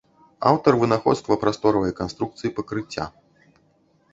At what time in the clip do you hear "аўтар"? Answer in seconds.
0.51-0.77